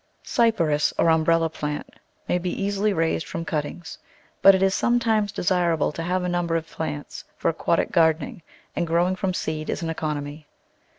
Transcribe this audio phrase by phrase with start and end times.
[0.25, 1.87] Cyperus, or Umbrella plant,
[2.27, 3.99] may be easily raised from cuttings,
[4.41, 8.41] but it is sometimes desirable to have a number of plants for aquatic gardening,
[8.75, 10.47] and growing from seed is an economy.